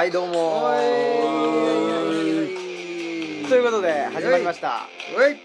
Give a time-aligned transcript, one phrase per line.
[0.00, 0.62] はいどうも。
[0.64, 0.80] は
[3.46, 4.86] ということで始まりました。
[5.14, 5.24] おい。
[5.24, 5.36] はい。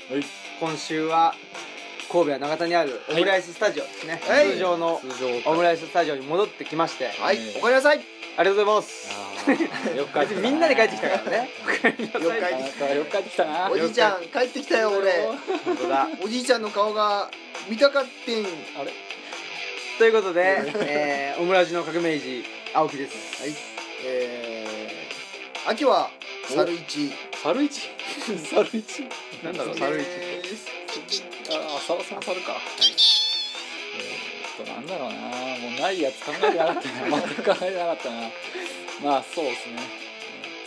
[0.62, 1.34] 今週は
[2.10, 4.52] 神戸は長田にあるオムライススタジオですね、はい。
[4.52, 5.10] 通常の通
[5.44, 7.36] 常オムライススタジオに戻ってきまして、はい。
[7.36, 8.00] えーおかえりなさい。
[8.38, 9.10] ありがとうございます。
[9.98, 11.50] よく帰ってきたみんなで帰ってきたからね。
[11.62, 12.24] おかえりなさい。
[12.24, 13.70] よく帰ってなんかよく帰ってきたな。
[13.70, 15.12] おじいちゃん帰ってきたよ俺。
[15.66, 16.08] 本当だ。
[16.24, 17.30] おじいちゃんの顔が
[17.70, 18.46] 見たかってん。
[18.46, 18.48] あ
[18.88, 18.94] れ？
[20.00, 23.44] ということで、えー、オムラジの革命児青木です。
[23.44, 23.54] はい。
[24.08, 24.55] えー、
[25.68, 26.10] 秋は
[26.48, 27.12] 猿市。
[27.42, 27.90] 猿市？
[28.54, 29.04] 猿市？
[29.44, 30.72] なんだろう猿市です
[31.52, 32.58] ああささ猿か。
[33.98, 35.16] えーっとなんだろうな。
[35.16, 37.20] もうないやつ考えてなかったな。
[37.22, 38.32] 全く考えてなかったな。
[39.04, 39.76] まあそうですね。
[39.78, 40.06] うん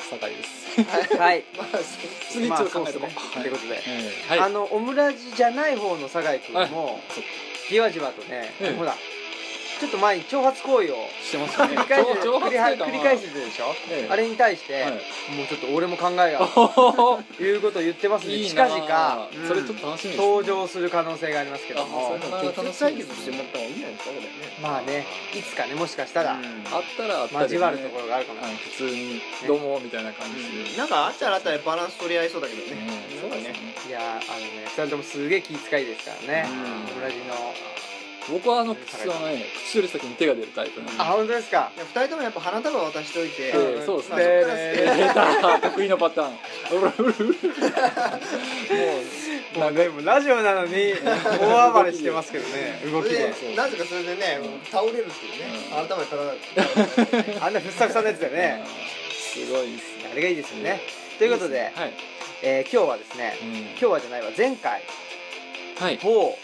[0.09, 1.17] 酒井です。
[1.17, 1.45] はい。
[1.57, 1.67] まあ
[2.31, 3.83] 次ちょっと考えてこまあということで、
[4.41, 7.31] あのオムラジじゃない方の酒井君も、そっか
[7.69, 8.77] じわじわとね、ええ。
[8.79, 8.97] ほら
[9.79, 11.79] ちょっと前に挑発行為をしてますね。
[11.79, 14.13] 繰り返して挑繰り返してるでしょ、ええ。
[14.13, 14.93] あれに対して、はい。
[14.93, 19.49] もうちょっと俺も考えがお いうことを言ってますんでいいな近々、うん。
[19.49, 20.27] それちょっと楽しみですね。
[20.27, 22.19] 登場する可能性がありますけども。
[22.19, 24.23] 直接対決してもらった方がいいんじゃないですかこれ。
[24.23, 24.29] ね
[24.61, 25.07] まあね。
[25.35, 26.65] いつかねもしかしたら、うん。
[26.73, 27.43] あったらあったでね。
[27.45, 28.57] 交わるところがあるかもしれない。
[28.57, 32.77] 普通に「どうも」みたいな感じで、なんかあったらあったらバランス取り合いそうだけどね。
[33.13, 33.21] うん。
[33.21, 33.55] そうだね。
[33.89, 36.47] いやあのね2人ともすげえ気遣いですからね。
[36.49, 36.93] うん。
[36.93, 37.55] オムラジの
[38.31, 39.45] 僕はあの口はね。
[39.67, 41.03] 口より先に手が出るタイプなんで。
[41.03, 41.71] あ本当ですか？
[41.77, 43.43] いや二人ともやっぱ花束渡しといて。
[43.43, 44.17] ええそうですね。
[44.17, 46.31] まあそっからええー得意のパターン。
[46.31, 47.39] うるうるうる
[49.55, 50.95] ももうねもうラジオなのに
[51.41, 52.81] 大暴れしてますけどね。
[52.93, 53.17] 動きで。
[53.33, 55.69] でなぜかそれでね倒れるっていうね。
[55.71, 55.75] うん。
[55.77, 58.65] 花束にただ あんなふっさふさのやつだようね。
[59.13, 60.81] すごいですあれがいいですよね。
[61.19, 61.93] ということで、はい、
[62.43, 63.49] えー今日はですねうん。
[63.59, 64.31] 今日はじゃないわ。
[64.37, 64.83] 前回
[65.81, 65.99] はい。
[66.03, 66.37] 某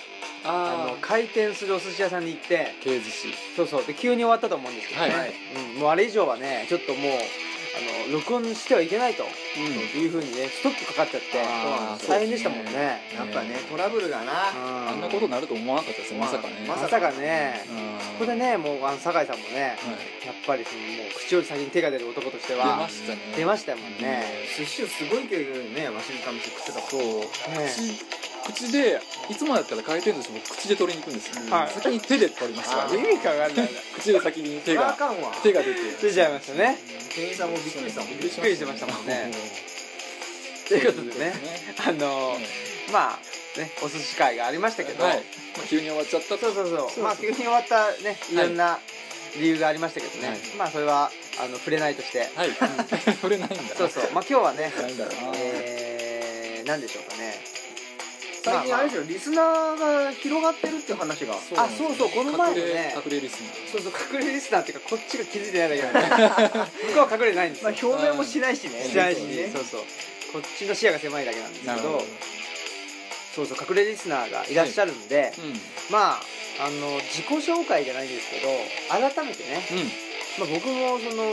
[0.45, 2.75] ああの開店するお寿司屋さんに行って。
[2.83, 3.85] 刑事士そうそう。
[3.85, 5.01] で急に終わったと思うんですけど。
[5.01, 5.33] ね、はい。
[5.75, 7.13] うん、もうあれ以上はねちょっともう
[7.75, 10.01] あの録音してはいけないと、うん。
[10.01, 12.07] いうふうにねストップかかっちゃって。
[12.07, 13.01] 大変でしたもんね。
[13.17, 14.89] やっぱねトラブルがなうん。
[14.91, 16.55] あんなことになると思わなかったですよまさかね。
[16.69, 17.65] ままさかね。
[17.69, 17.77] うん。
[18.19, 20.27] ここでねもうあの酒井さんもねはい。
[20.27, 23.19] やっぱりそのもう口より先に手が出る男として出はましたね。
[23.37, 24.23] 出ましたもんね。
[24.57, 27.01] 寿司をすごい勢いでねわしづかみ食ってたそう。
[27.01, 27.25] ね
[28.45, 29.01] 口口で
[29.31, 31.71] いつもだったら回転寿司も口で取りに行くんですよ、はい。
[31.71, 33.03] 先に手で取りましたあから。
[33.03, 33.73] ね 意味かわかんない。
[33.73, 35.33] な口で先に手あがかんわ。
[35.43, 35.81] 手が出て。
[36.01, 36.79] 出ちゃいましたね。
[37.15, 39.31] 店員さんもびっくりしたもんびっくりしてましたもんね。
[40.69, 41.35] ということでね
[41.87, 42.39] あの
[42.91, 45.17] まあねお寿司会がありましたけど、はい、
[45.57, 46.39] まあ、急に終わっちゃったと。
[46.39, 46.91] そうそうそう。
[46.91, 48.37] そうまあ急に終わったねい。
[48.37, 48.79] ろんな
[49.37, 50.39] 理由がありましたけどね、はい。
[50.57, 52.31] まあそれはあの触れないとして。
[52.35, 52.51] はい。
[53.21, 53.77] 触れないんだ。
[53.77, 54.11] そうそう。
[54.13, 57.14] まあ今日はねないんだろうな、えー、何でしょうか。
[57.14, 57.14] ね
[58.45, 61.33] 最近あれですよリスナーが広がってるっていう話が。
[61.33, 62.95] あそうそうこの前もね。
[62.95, 63.73] 隠れ隠れリスナー。
[63.73, 65.93] そうそう隠れリスナーっていうかこっちが気づいてないだけだ
[66.29, 66.69] ね。
[66.93, 68.85] 向こうは隠れてないんですまあよ、表明もしないしね。
[68.85, 69.49] しないし、ね。
[69.49, 69.81] そうそう。
[70.35, 72.03] こっちの視野が狭いだけなんですけど。
[73.35, 75.55] そうそう隠れリスナーがいらっしゃるんで、うん。
[75.91, 76.21] まあ
[76.61, 78.47] あの自己紹介じゃないんですけど
[78.89, 80.47] 改めてね、うん。
[80.47, 81.25] まあ、僕もその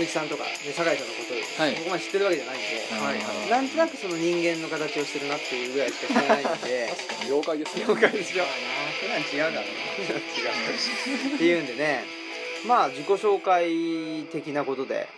[0.00, 1.74] 鈴木さんとか、ね、酒井さんのことをはい。
[1.76, 3.18] ここまで知ってるわけじゃないんで、はい。
[3.20, 7.30] はいなんとなくその人間の形をしてるなっていうぐらいしか知らないんで 確かに。
[7.30, 7.84] 了解ですね。
[7.84, 9.50] 了解でしょまあな普段違うから。
[9.50, 9.64] な違
[11.32, 11.34] う。
[11.34, 12.04] っていうんでね
[12.66, 15.08] まあ自己紹介的なことで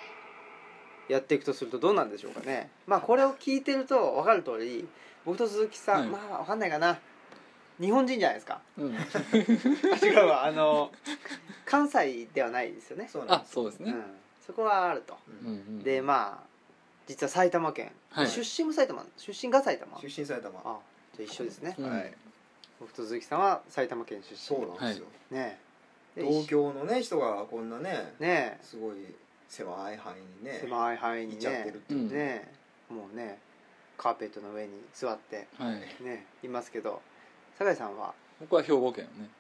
[1.09, 2.71] やっていくとするとどうなんでしょうかね。
[2.87, 4.89] まあこれを聞いてると分かる通り
[5.25, 6.09] 僕と鈴木さん、はい。
[6.09, 6.99] まあ分かんないかな。
[7.81, 8.61] 日本人じゃないですか。
[8.79, 8.97] うん。
[8.97, 10.45] あ違うわ。
[10.45, 10.91] あの
[11.65, 13.09] 関西ではないですよね。
[13.11, 14.05] そうなんあそうですね、うん、
[14.47, 15.17] そこはあると。
[15.45, 15.83] うんうん。
[15.83, 16.47] でまあ
[17.07, 18.29] 実は埼玉県、はい。
[18.29, 19.05] 出身も埼玉。
[19.17, 19.99] 出身が埼玉。
[20.01, 20.61] 出身埼玉。
[20.65, 20.79] あ
[21.17, 21.91] じゃあ一緒ですね、うん。
[21.91, 22.15] はい。
[22.81, 24.39] 僕と鈴木さんは埼玉県出身。
[24.39, 25.07] そうなんですよ。
[25.31, 25.59] ね
[26.17, 26.21] え。
[26.23, 28.97] で東京のね人がこんなねねすごい
[29.49, 32.15] 狭い範囲にえね狭い範囲にいちゃってるねってうんね
[32.91, 32.93] え。
[32.93, 33.39] もうね
[33.97, 35.47] カーペットの上に座って。
[35.59, 36.05] はい。
[36.05, 37.01] ねいますけど。
[37.59, 39.21] 酒井さんは、僕は兵庫県をね。
[39.21, 39.31] はい、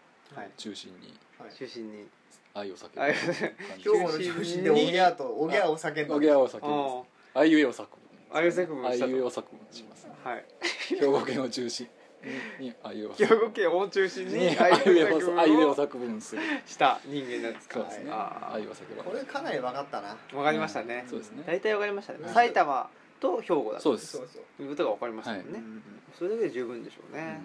[0.56, 1.50] 中心にはい。
[1.54, 2.06] 出身に。
[2.54, 3.14] 愛を叫ぶあ感
[3.78, 3.82] じ。
[3.84, 8.02] 兵庫の中心でおぎゃーとおぎゃーを叫んだおぎゃーを叫ぶああいうえを作文
[8.34, 10.44] あいうえを作文あしますはい。
[10.88, 11.88] 兵庫県を中心
[12.60, 17.00] にあいうえを兵庫県を中心ににあいうえ作文するした。
[17.06, 17.80] 人間なんですか。
[17.80, 18.10] そうですね。
[18.12, 18.62] ああい。
[18.62, 19.02] うえを叫ぶ。
[19.02, 20.16] これかなり分かったな。
[20.34, 21.06] わかりましたね。
[21.08, 21.44] そうですね。
[21.46, 22.18] 大体わかりましたね。
[22.22, 22.34] うん。
[22.34, 24.18] 埼玉と兵庫だとそうです。
[24.18, 24.70] そうそういう。
[24.70, 25.82] ことが分かりましたね、うんうん
[26.18, 27.40] それだけで十分でしょうね、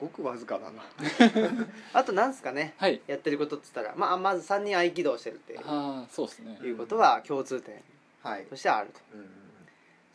[0.00, 0.82] ごくわずかだな。
[0.82, 2.74] う んあとなんすかね。
[2.78, 3.00] はい。
[3.06, 5.60] やってることっつったら、まあ、まず3人合気道してるっていう。
[5.60, 6.58] ああそうですね。
[6.62, 7.82] いうことは共通点。
[8.22, 8.44] はい。
[8.46, 9.00] としてあると。
[9.14, 9.28] うんうん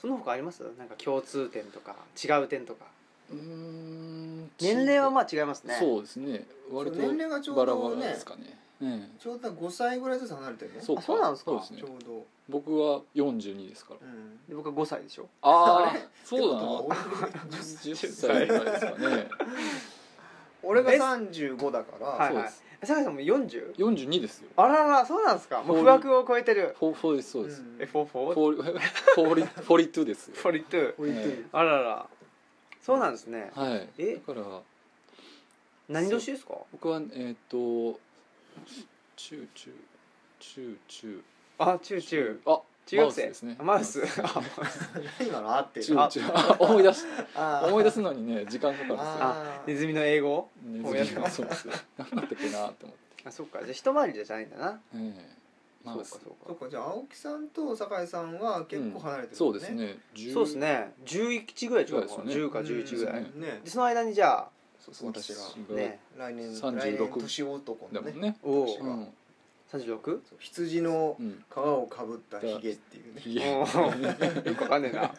[0.01, 0.62] その他あります？
[0.77, 2.85] なんか共通点とか違う点とか。
[3.31, 4.51] うーん。
[4.59, 5.77] 年齢はまあ違いますね。
[5.80, 6.45] そうですね。
[6.69, 11.51] 割と年齢がちょうバラどねバラですかねえちょうど5歳ぐらいずつ離れてるねそうあそうなんですか？
[11.51, 11.80] そうですね。
[11.80, 12.25] ちょうど。
[12.50, 14.00] 僕は42ですから。
[14.06, 14.38] うん。
[14.47, 15.27] で僕は5歳でしょ？
[15.41, 16.00] あああれ？
[16.25, 16.62] そうだな。
[16.62, 16.95] ってことは
[17.62, 19.27] 10歳ぐらいですかね。
[20.63, 22.63] 俺が35だから、はいそうです。
[22.85, 23.75] 酒井さんも 40?
[23.75, 24.50] 42ですよ。
[24.57, 25.62] あららそうなんですか？
[25.63, 26.75] もう不惑を超えてる。
[26.80, 27.62] フォーフォーですそうです。
[27.62, 27.77] ん。
[27.80, 28.33] えフォーフォー？
[28.33, 30.31] フォーリフォーリトゥです
[31.53, 32.07] あらら
[32.81, 33.51] そうなんですね。
[33.56, 33.89] はい。
[33.97, 34.15] え？
[34.15, 34.62] だから。
[35.89, 36.56] 何年ですか？
[36.71, 38.00] 僕はえっ、と
[39.16, 39.72] 中中
[40.40, 41.24] 中中
[41.60, 42.52] あチューチュー。
[42.52, 43.22] あ中学生。
[43.28, 43.56] ですね。
[43.60, 44.02] あマウス。
[44.22, 44.42] あ
[45.22, 45.86] 今の合ってる？
[46.00, 46.10] あ。
[46.60, 47.04] 思い出し
[47.36, 47.68] あー。
[47.70, 49.06] 思い出すのにね時間かかるんですよ。
[49.20, 49.68] あー。
[49.68, 50.50] ネズミの英語？
[50.66, 51.68] ね思い出すのそうです。
[51.68, 53.24] よ何だったっけなって思って。
[53.26, 53.60] あそっか。
[53.60, 54.82] じゃあ一回りじゃないんだな。
[54.96, 55.44] ええ。
[55.86, 56.10] マウス。
[56.12, 56.26] そうか。
[56.26, 59.98] そうそっかかじゃあ青木さんと酒井さんは結構離れてる、そうですね。
[60.16, 60.94] 10そうですね。
[61.06, 62.14] 11ぐらい違うのかな。
[62.16, 62.46] そうですね。
[62.46, 63.24] 10か11ぐらい。
[63.64, 64.50] でその間にじゃあ
[65.03, 65.41] 私が。
[65.75, 66.00] ね。
[66.18, 68.12] 来年36来年年男のね。
[68.13, 68.38] ね。
[68.44, 68.71] おが。
[68.81, 69.07] うん、
[69.71, 70.03] 36?
[70.03, 73.21] そう羊のうん、皮をかぶったヒゲっていうね。
[73.21, 73.97] ひげおー
[74.50, 75.13] よくわかんねえな。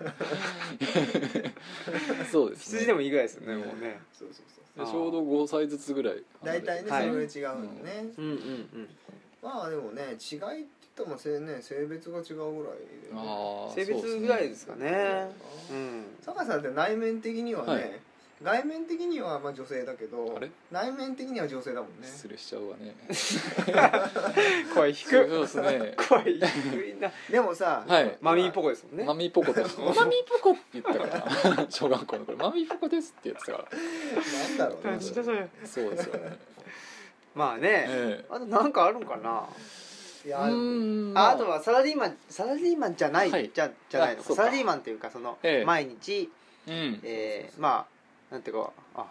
[2.30, 2.78] そうですね。
[2.78, 4.00] 羊でもいいぐらいですよねもうね。
[4.12, 4.44] そうそう
[4.76, 6.22] そうでちょうど5歳ずつぐらい。
[6.42, 7.02] 大体ね、はい。
[7.02, 8.88] それぐらい違うんだね、うんうんうん。
[9.42, 12.74] まあでもね違いって言っても性,、ね、性別が違うぐらい
[13.08, 15.28] で、ね、ああ性別ぐらいですかね。
[15.70, 16.04] ううん。
[16.22, 18.00] 酒井さんって内面的にはね、はい
[18.44, 20.50] 外面的にはまあ女性だけどあれ？
[20.70, 22.06] 内面的には女性だもんね。
[22.06, 22.94] 失礼しちゃうわね。
[24.74, 25.96] 声低そうくですね。
[26.08, 27.10] 声低いな。
[27.30, 28.18] でもさ、はい。
[28.20, 29.04] マミーポコですもんね。
[29.04, 29.80] マミーポコです。
[29.80, 29.94] マミー
[30.30, 31.66] ポコって言ったから。
[31.70, 32.38] 小学校の頃。
[32.38, 33.78] マミーポコですって言ってたから。
[34.48, 35.48] なんだろうね。
[35.64, 36.38] そうですよね。
[37.34, 37.86] まあね。
[37.88, 39.48] えあとなんかあるんかな。
[40.24, 41.12] いやえうん。
[41.16, 43.50] ああとはサラリーマンサラリーマンじゃない、はい。
[43.54, 44.22] じゃじゃないの。
[44.22, 45.64] サラリーマンっていうかその、ええ。
[45.64, 46.30] 毎日、
[46.66, 47.00] うん。
[47.02, 47.93] えーまあ
[48.30, 49.06] なんていうかあ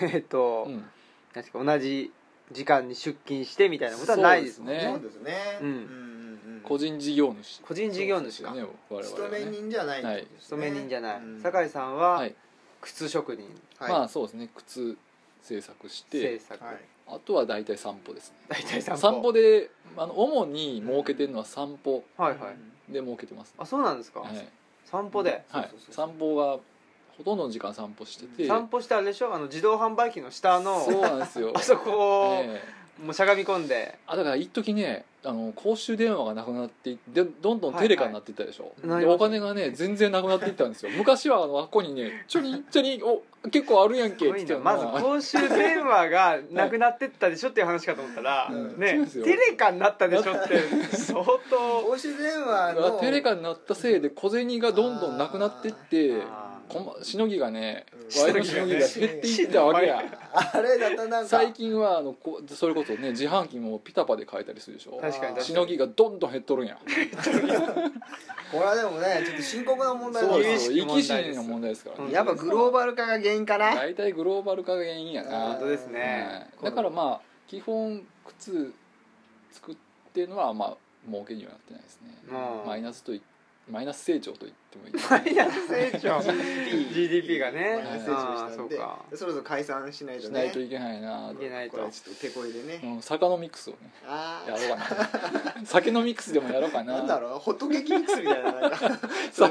[0.02, 0.90] えっと、うん。
[1.34, 2.12] なんていうか同じ
[2.52, 4.90] 時間に出勤してみたいなことはないですもんね。
[4.92, 5.58] そうですね。
[5.60, 5.66] うん。
[5.66, 6.14] うんうん
[6.64, 7.60] 個人事業主。
[7.60, 10.38] 個人事業主か、ですよね我々勤め人じゃないってことですね。
[10.40, 11.42] 勤め人じゃない、うん。
[11.42, 12.34] 酒井さんは、はい。
[12.80, 13.44] 靴職人。
[13.78, 13.90] はい。
[13.90, 14.48] まあそうですね。
[14.54, 14.96] 靴
[15.42, 16.38] 制作して。
[16.38, 16.76] 制作、はい。
[17.06, 18.36] あとは大体散歩ですね。
[18.48, 19.00] 大体散歩。
[19.00, 22.50] 散歩であの主に設けてるのは散歩はいは
[22.88, 22.92] い。
[22.92, 23.56] で設けてますね。
[23.58, 24.48] あそうなんですか、はい。
[24.86, 25.44] 散歩で。
[25.50, 25.68] はい。
[25.68, 25.94] そうそうそう。
[25.94, 26.58] 散歩が
[27.16, 28.46] ほとんどの時間散歩してて。
[28.46, 29.34] 散歩してあれでしょ？
[29.34, 30.84] あの自動販売機の下の。
[30.84, 31.52] そうなんですよ。
[31.56, 32.60] あそこを、え
[33.00, 33.04] え。
[33.04, 33.98] もうしゃがみ込んで。
[34.06, 39.04] あだから一時ねあの公衆電話がなくなっていってどんどんテレカになっていったでしょ、はいはい。
[39.04, 40.92] でお金がね全然なくなっていったんですよ。
[40.96, 47.48] 昔はあのあっこにね「ちょにちょにお結構あるやんけ」って言まず公衆電話がなくなってったでしょ？
[47.48, 48.78] っていう話かと思ったら、うん。
[48.78, 49.04] ね。
[49.12, 50.32] テレカになったでしょ？
[50.32, 50.60] って
[50.96, 51.80] 相当。
[51.82, 53.00] 公衆電話の。
[53.00, 56.22] テレカになったせいで小銭がどんどんなくなっていって
[56.68, 58.22] こましのぎがねうん。
[58.22, 60.02] ワイのしのぎが減っていったわけや。
[60.32, 64.98] あれだったなんか最近はあのこそれこそね自販機もピタパで買えたりするでしょ。
[65.00, 66.78] 確かにしのぎがどんどん減っとるんや。
[68.52, 70.72] これはでもねちょっと深刻な問題そうだです。
[70.72, 72.08] よ生き死にの問題ですからうん。
[72.08, 73.74] ねやっぱグローバル化が原因かな。
[73.74, 75.38] 大体グローバル化が原因やな。
[75.48, 78.72] 本当ですね、はいだからまあ基本靴
[79.52, 79.76] 作っ
[80.12, 80.76] ていうのはまあ
[81.08, 82.16] 儲けにはなってないですね。
[82.28, 82.66] うん。
[82.66, 83.20] マイナスとい
[83.70, 84.92] マイナス成長と言ってもいい。
[85.10, 86.20] マイナス成長。
[86.92, 87.80] GDP がね。
[87.82, 88.76] マイナス成長したんで。
[88.76, 88.98] そうか。
[89.14, 91.82] そろそろ解散しないとしねないといけないないけないこと。
[91.82, 92.80] れはちょっと手こいでね。
[92.84, 95.64] うん坂のミックスをねあやろうかな。
[95.64, 96.94] 酒のミックスでもやろうかな。
[96.94, 98.52] あなんだろうホットケーキミックスみたいな。
[98.52, 98.76] なんか
[99.32, 99.50] さ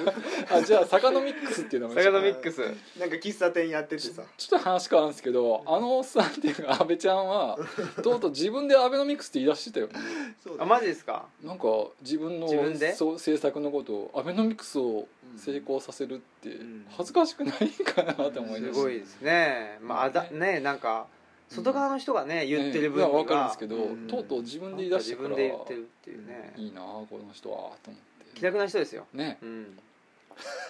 [0.52, 2.60] あじゃあ坂のミックスっていうのもサガノミックス。
[3.00, 4.22] なんか喫茶店やっててさ。
[4.38, 7.58] ちょっと話変わるんですけどあのおっさんっていうか安倍ちゃんは
[8.04, 9.94] とうとう自分でアベノミクスって言い出してたよね。
[10.44, 11.26] そうだあマジですか？
[11.44, 11.66] なんか
[12.02, 12.94] 自分の自分で？
[12.94, 16.86] そう政策のことをアベノミクスを成功させるってん。
[16.90, 19.78] 恥ずかしくないかなと思いすますごいですね。
[19.82, 21.08] まああだねなんか
[21.50, 24.08] 外側の人がね言ってる分ねいやがわかるんですけど、うん。
[24.08, 26.54] とうとう自分で言い出してから分で言ってるっていうね。
[26.58, 28.40] いいなあこの人はと思って。
[28.40, 29.06] 気楽な人ですよ。
[29.14, 29.38] ね。
[29.42, 29.80] うん。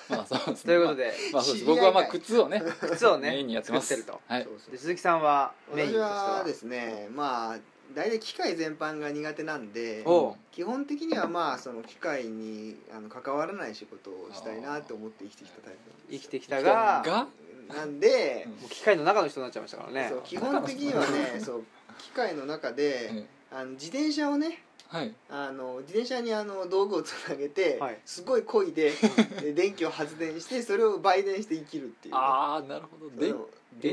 [0.09, 0.67] まあそうですね。
[0.67, 3.29] ということでまあ、まあそうです僕はまあ靴をね靴をね。
[3.29, 3.87] メインにやってます。
[3.87, 4.21] 作ってると。
[4.27, 4.43] はい。
[4.43, 4.71] そうそう。
[4.71, 6.09] で鈴木さんはメイン私としては？
[6.39, 7.57] はですねまあ
[7.95, 10.35] 大体機械全般が苦手なんでおう。
[10.51, 16.19] 基本的にはまあその機械にあの関わらない仕事をしたいなと思って生きてきたタイプなんですよ。
[16.19, 17.27] 生きてきたがが
[17.73, 20.07] なんで、もう機械の中の人になっちゃいましたからね。
[20.09, 21.63] そう基本的にはねそう
[21.99, 24.63] 機械の中で、えあの自転車をね
[24.93, 25.13] はい。
[25.29, 27.97] あの自転車にあの道具をつなげて、はい。
[28.05, 28.91] すごい漕いで
[29.41, 32.13] で 電気を発電してそれを売電して生きるっていう。
[32.13, 33.09] ね、ああなるほど。
[33.17, 33.33] で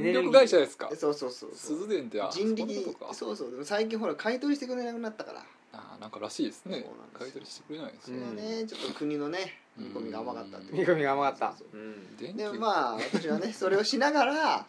[0.02, 0.90] 電力会社ですか？
[0.94, 1.76] そうそうそうそう。
[1.78, 3.14] 鈴電ってあ人力そんなことか。
[3.14, 3.50] そうそう。
[3.50, 5.42] でも最近ほら買い取りしてくれなくなったから。
[5.72, 6.80] あーなんからしいですね。
[6.80, 7.18] そうなんです。
[7.18, 11.56] 買い取りしてくれないですそねれはねちょっと国のね見込みが甘かったって見込みが甘かった。
[11.56, 12.16] そうそううん。
[12.18, 12.36] 電気。
[12.36, 14.66] でまあ私はね それをしながらあ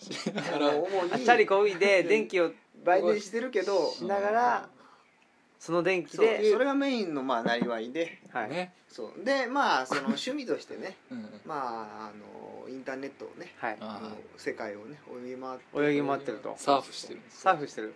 [0.60, 2.52] の主にあチャリこいで電気を
[2.86, 4.70] 売電してるけどしながら
[5.62, 8.74] その電気そうでそれがメインのまあなりわいではい、ね。
[8.88, 9.24] そう。
[9.24, 12.12] でまあその趣味としてね うんまああ
[12.66, 16.56] のインターネットをねはい、ああの世界をね泳ぎ回って泳ぎ回ってると。
[16.58, 17.94] サーフしてるんですサーフしてる。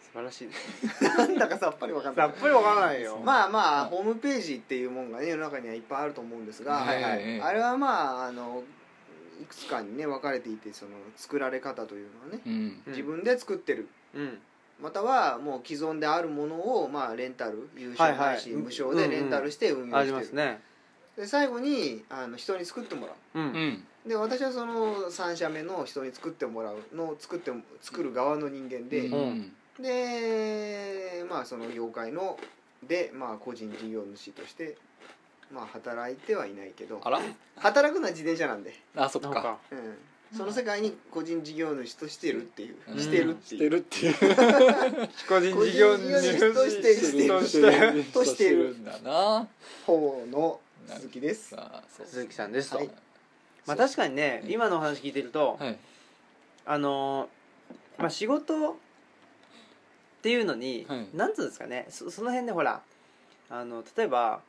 [0.00, 2.28] 素晴らしいです なんだかさっぱりわかんない。
[2.28, 3.18] さっぱりわからないよ。
[3.18, 7.20] まあまあホームページっていうもんがね世の中にはいっぱいあると思うんですが、はいはい。
[7.20, 8.64] ええあれはまああの
[9.40, 12.52] いくつかにね分かれていてその作られ方というのはねうん。
[12.52, 12.82] うん。
[12.88, 13.86] 自分で作ってる。
[14.12, 14.42] うん
[14.80, 18.18] またはもう既存であるものをまあレンタル有償はいはい。
[18.32, 20.60] ないし無償でレンタルして運用あしてる、りますね。
[21.16, 23.38] で最後にあの人に作ってもらう。
[23.38, 23.46] ううん。
[23.48, 29.52] んで私はその3社目の人に作ってもらうのを作って作る側の人間で、うん。
[29.80, 32.38] でまあその業界の
[32.86, 34.76] でまあ個人事業主として
[35.52, 37.20] まあ働いてはいないけどあら？
[37.56, 39.30] 働くのは自転車なんで、あそっか。
[39.30, 39.58] なんか。
[39.72, 39.98] うん、
[40.36, 42.98] その世界に個人事業主としてるっていう、うん。
[42.98, 43.60] してるってしいう。
[43.60, 44.14] てるっていう。
[45.28, 49.48] 個人事業主としてしてるとしてとしてるんだな。
[49.86, 51.56] 方の鈴木です。
[52.06, 52.90] 鈴木さんですと、はい。
[53.66, 54.50] まあ確かにねうん。
[54.50, 55.78] 今のお話聞いてると、はい。
[56.66, 58.74] あのーまあ仕事っ
[60.22, 61.08] ていうのに、はい。
[61.14, 62.82] なんつうんですかねそその辺でほら
[63.48, 64.42] あの例えば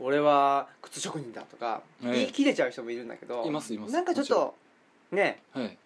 [0.00, 2.12] 俺は靴職人だとかはい。
[2.12, 3.92] 言い切れちゃう人もいるんだけどいますいます。
[3.92, 4.54] なんかちょっと
[5.12, 5.42] ね。
[5.52, 5.76] はい。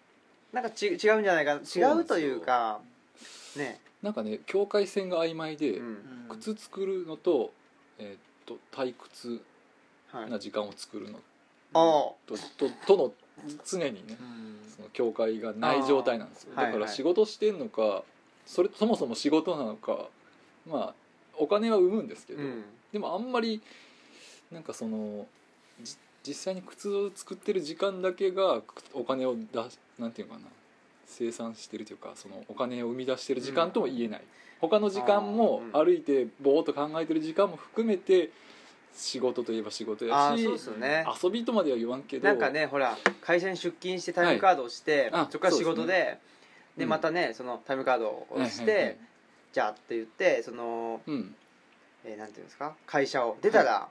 [0.51, 2.79] なんかち違うんじゃないか違そうというか
[3.55, 3.79] ね。
[4.01, 5.97] なんかね境界線が曖昧で、うん。
[6.29, 7.53] 靴作るのと,、
[7.99, 9.41] えーっと退屈
[10.11, 10.29] はい。
[10.29, 11.19] な時間を作るの。
[11.75, 13.13] あとととの
[13.65, 14.59] 常にねうん。
[14.75, 16.51] その境界がない状態なんですよ。
[16.55, 16.73] だからあー。
[16.73, 16.95] はいはい。
[16.95, 18.03] 仕事してんのか
[18.45, 20.07] それそもそも仕事なのか
[20.67, 20.93] まあ
[21.37, 22.63] お金は生むんですけど、うん。
[22.91, 23.61] でもあんまり
[24.51, 25.25] なんかその
[25.81, 30.47] じ実際に靴を作ってる時間だけがくお金を出しなんていうのかな
[31.05, 34.21] 生産してるというかそのお金を生み出してる時間とも言えない、
[34.59, 38.31] 他の時間も歩いてぼーっと考えてる時間も含めて
[38.95, 41.05] 仕事といえば仕事やしね。
[41.23, 46.19] 遊びとまでは言わんけどなんかねほら会社に出勤してタイムカードをして、はいあそこから仕事でで
[46.77, 46.89] でうん。
[46.89, 48.97] またねそのタイムカードを押して、はいはいはい。
[49.53, 51.35] じゃあって言ってその、うん。
[52.05, 53.87] えーなんていうんですか会社を出たら、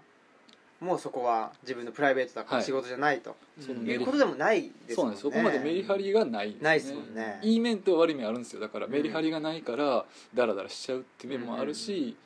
[0.82, 2.66] もうそこは自分のプライベートだからはい。
[2.66, 7.38] 仕事じゃないと、そのい、メリうことでもないですそうもんんですそこまでメリハリがないね、ないですもんね。
[7.40, 8.60] いい面と悪い面あるんですよ。
[8.60, 12.16] だからメリハリがないからダラダラしちゃうっていう面もあるし、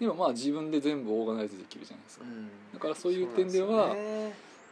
[0.00, 2.24] でもまあ自分で全部オーガナイズできるじゃないですか、
[2.74, 3.94] だからそういう点では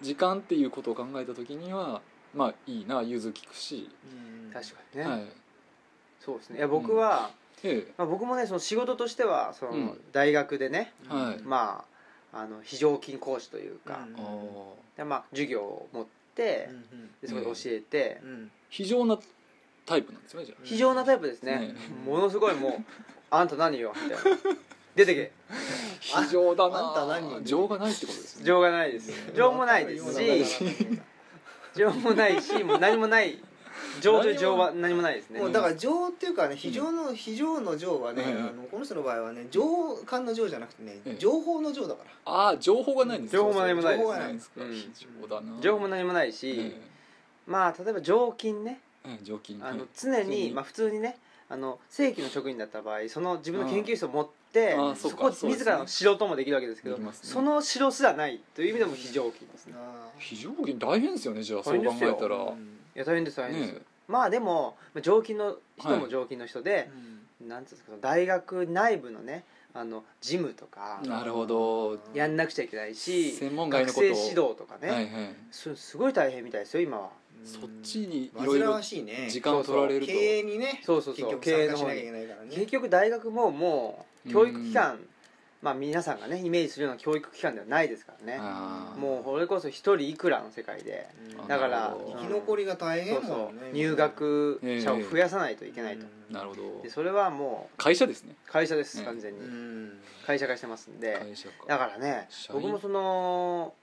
[0.02, 2.00] 時間っていうことを考えた時には
[2.35, 3.88] まあいいな融通きくし、
[4.52, 5.26] 確かにね、はい。
[6.18, 6.59] そうですね。
[6.59, 7.30] いや僕は、
[7.62, 7.87] え。
[7.97, 10.00] まあ、僕もねその仕事としてはその、うん。
[10.12, 11.42] 大学でね、はい。
[11.42, 11.98] まあ
[12.32, 14.16] あの非常勤講師というか、うん。
[14.97, 16.68] でまあ、授業を持って、
[17.23, 18.20] でそこで教えて、
[18.68, 19.18] 非常な
[19.87, 21.58] タイプなんですよねじゃ非常なタイプですね。
[21.58, 21.75] ね。
[22.06, 22.73] ものすごいもう
[23.30, 24.38] 「あんた何よ」みたいな
[24.94, 25.32] 「出てけ。
[26.14, 27.44] あ非常だなあんた何？
[27.44, 28.44] 情がないってことです」ね。
[28.44, 29.11] 情がないです。
[29.35, 30.12] 情もないです
[30.44, 31.00] し
[31.75, 33.38] 情もないしもう何もない
[34.00, 35.40] 情と情は何もないですね。
[35.40, 42.32] もうだから情っていうかね非常の非常の情はね、うんあのこの人の場合はね情感の情じゃなくてね、ええ情報の情だから。
[42.32, 44.02] ああ情報がないんです情報も何もないです。
[44.02, 44.73] 情報がないんですか、うん。
[44.73, 44.90] 非
[45.23, 45.61] 常だな。
[45.61, 46.76] 情報も何もないし、
[47.47, 48.80] まあ例えば常勤ね。
[49.04, 49.88] ええ常勤あのはい。
[49.97, 50.50] 常に、普通に。
[50.52, 51.18] まあ、普通にね
[51.50, 59.75] あの正規の職員だった場合その自分の研究室を持ってそこ自らの城ともできるわけですけどその城すらないという意味でも非常勤ですね。
[60.18, 62.52] 非常勤大変ですよねじゃあそう考えたら、
[62.99, 66.00] いや大変です大変です、ねまあでもまあ常勤の人はい。
[66.00, 66.90] も常勤の人で、
[67.47, 71.99] なんていうんですか大学内部のねあの事務とかなるほど。
[72.14, 74.09] やんなくちゃいけないし専門外のことを。
[74.09, 75.12] 学生指導とかね、はいはい
[75.50, 77.11] それすごい大変みたいですよ今は。
[77.45, 79.28] そっちにい煩ろいろわしいね。
[79.28, 80.07] 時間を取られると。
[80.07, 81.31] 経営にねそうそうそう。
[81.31, 82.49] 結局経営の方参加しなきゃいけにないからね。
[82.50, 84.99] 結局大学ももう教育機関
[85.61, 88.41] まあ皆さんがねイメージするような教育機関ではないですからね。
[88.97, 91.09] もうこれこそ一人いくらの世界で。
[91.41, 91.49] うん。
[91.49, 93.71] だから生き残りが大そうそ変ね。
[93.71, 96.07] う入学者を増やさないといけないと。
[96.31, 96.83] なるほど。
[96.83, 98.37] でそれはも会社ですね。
[98.49, 99.05] う会社ですね。
[99.05, 99.41] 完全に。
[99.41, 99.99] うん。
[100.27, 101.19] 会社化してますんで。
[101.19, 101.55] 会社か。
[101.67, 103.75] だからね僕もその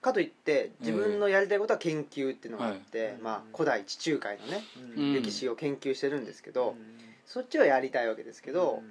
[0.00, 3.16] かといって自分のやりたいことは研究っていうのがあって、はい。
[3.22, 4.62] まあ、古代地中海のね
[4.96, 5.14] うん。
[5.14, 6.74] 歴史を研究してるんですけど、
[7.26, 8.82] そっちはやりたいわけですけど、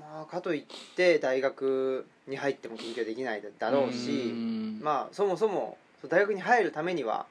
[0.00, 0.64] まあ、かといっ
[0.96, 4.80] て大学に入っても研究はできないだろうし、うん。
[4.82, 5.78] まあ、そもそも
[6.08, 7.26] 大学に入るためには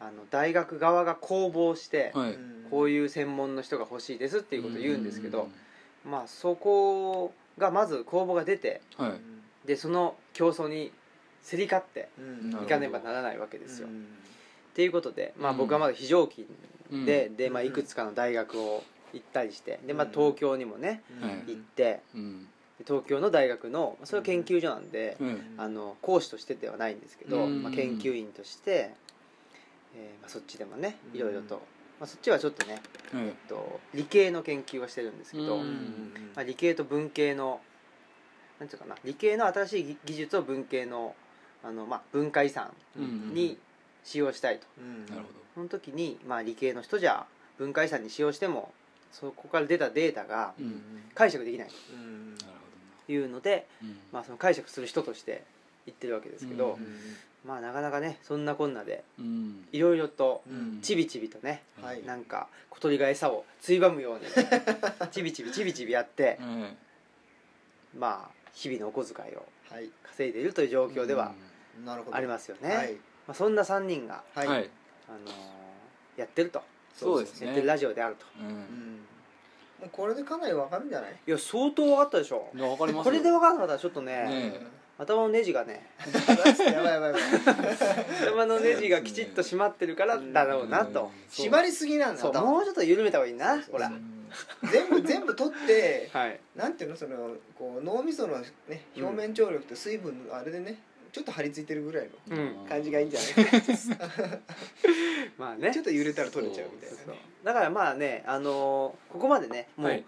[0.00, 2.38] あの大学側が公募して、はい。
[2.70, 5.48] こういう専門の人が欲しいですっていうことを言うんですけど、
[6.08, 9.18] まあ、そこがまず公募が出てうんはい。
[9.66, 10.92] でその競争に
[11.48, 12.08] 競り勝って
[12.62, 13.88] いかねばならないわけですよ。
[13.88, 13.94] うん。
[14.02, 15.58] っていうことで、まあ、うん。
[15.58, 16.46] 僕はまだ非常勤
[17.06, 17.36] で,、うん。
[17.36, 22.46] でまあ、いくつかの大学を行ったりしてで、まあ、うん東京にもねはい行ってうん。
[22.86, 25.54] 東京の大学のそれは研究所なんで、うん。
[25.58, 27.62] あの講師としてではないんですけど、うん。
[27.62, 28.94] まあ、研究員として、
[29.94, 31.18] えーまあ、そっちでもねうん。
[31.18, 31.56] いろいろと、
[31.98, 32.80] まあ、そっちはちょっとね、
[33.12, 36.32] はいえっと、理系の研究はしてるんですけど、うん。
[36.34, 37.60] まあ、理系と文系の
[38.58, 41.14] なんていうかな理系の新しい技技術を文系の
[41.62, 43.58] あの、まあ、文化遺産うんに
[44.04, 47.26] 使用したいと、うんなるほその時に、まあ、理系の人じゃ
[47.58, 48.72] 文化遺産に使用しても
[49.12, 50.54] そこから出たデータが
[51.14, 51.68] 解釈できない
[53.06, 53.66] というので、
[54.12, 55.42] まあ、その解釈する人として
[55.86, 57.16] 言ってるわけですけど、うん。
[57.46, 59.66] まあなかなかねそんなこんなでうん。
[59.72, 60.80] いろいろとうん。
[60.82, 62.04] ちびちびとねはい。
[62.04, 64.26] なんか小鳥が餌をついばむように
[65.10, 66.76] ちびちびちびちびやってはい
[67.98, 69.90] まあ日々のお小遣いをはい。
[70.04, 71.32] 稼いでいるという状況では
[72.12, 72.92] ありますよね、はい。
[72.94, 74.60] まあ、そんな3人が、あのー
[76.16, 76.62] やってると
[76.96, 77.46] そうですね。
[77.48, 78.26] やってるラジオであると。
[78.40, 78.46] うん。
[78.48, 78.54] うん。
[79.80, 81.14] もうこれでかなりわかるんじゃない？
[81.26, 82.48] いや相当分かったでしょ。
[82.54, 84.66] いやわかりますこよれで分かんなかったらちょっとねねえ。
[84.98, 85.86] 頭のネジがね。
[86.04, 87.22] やばいやばいやばい
[88.22, 91.08] 頭のネジがきちっと締まってるからだろうなと、うん。
[91.30, 92.20] 縛りすぎなんだ。
[92.20, 92.30] そう。
[92.32, 93.86] 頭もうちょっと緩めた方がいいなほら。
[93.88, 94.16] うん
[94.70, 96.38] 全部全部取って はい。
[96.54, 96.96] なんていうの？
[96.96, 100.78] そのこう脳みそのね表面張力と水分のあれでね
[101.12, 102.66] ちょっと張り付いてるぐらいのうん。
[102.68, 104.40] 感じがいいんじゃない？
[105.38, 105.72] まあね。
[105.72, 110.04] ちょっと揺れたら取れちゃうみたいなそうねだからまあねあのーここまでねもう、はい。